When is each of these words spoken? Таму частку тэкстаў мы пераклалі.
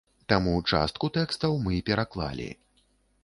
Таму 0.31 0.53
частку 0.77 1.09
тэкстаў 1.17 1.53
мы 1.67 1.75
пераклалі. 1.91 2.47